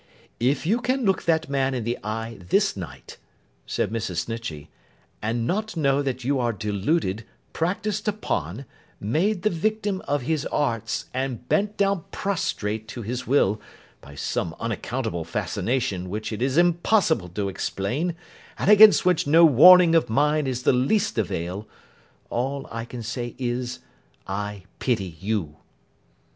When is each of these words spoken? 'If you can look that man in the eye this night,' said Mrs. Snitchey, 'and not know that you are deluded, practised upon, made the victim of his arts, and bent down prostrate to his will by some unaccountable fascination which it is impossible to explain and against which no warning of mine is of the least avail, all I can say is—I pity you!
'If 0.39 0.65
you 0.65 0.79
can 0.81 1.05
look 1.05 1.21
that 1.25 1.47
man 1.47 1.75
in 1.75 1.83
the 1.83 1.99
eye 2.03 2.39
this 2.49 2.75
night,' 2.75 3.17
said 3.67 3.91
Mrs. 3.91 4.25
Snitchey, 4.25 4.67
'and 5.21 5.45
not 5.45 5.77
know 5.77 6.01
that 6.01 6.23
you 6.23 6.39
are 6.39 6.51
deluded, 6.51 7.23
practised 7.53 8.07
upon, 8.07 8.65
made 8.99 9.43
the 9.43 9.51
victim 9.51 10.01
of 10.07 10.23
his 10.23 10.47
arts, 10.47 11.05
and 11.13 11.47
bent 11.47 11.77
down 11.77 12.03
prostrate 12.11 12.87
to 12.87 13.03
his 13.03 13.27
will 13.27 13.61
by 14.01 14.15
some 14.15 14.55
unaccountable 14.59 15.23
fascination 15.23 16.09
which 16.09 16.33
it 16.33 16.41
is 16.41 16.57
impossible 16.57 17.29
to 17.29 17.47
explain 17.47 18.15
and 18.57 18.71
against 18.71 19.05
which 19.05 19.27
no 19.27 19.45
warning 19.45 19.93
of 19.93 20.09
mine 20.09 20.47
is 20.47 20.61
of 20.61 20.63
the 20.63 20.73
least 20.73 21.19
avail, 21.19 21.67
all 22.31 22.67
I 22.71 22.85
can 22.85 23.03
say 23.03 23.35
is—I 23.37 24.63
pity 24.79 25.15
you! 25.19 25.57